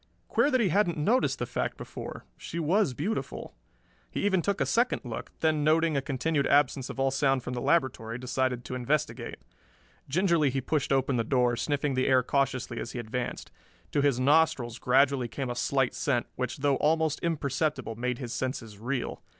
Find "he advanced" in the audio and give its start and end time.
12.93-13.51